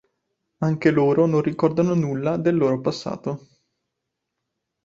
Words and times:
Anche 0.63 0.89
loro 0.89 1.27
non 1.27 1.43
ricordano 1.43 1.93
nulla 1.93 2.35
del 2.37 2.55
loro 2.55 2.81
passato. 2.81 3.47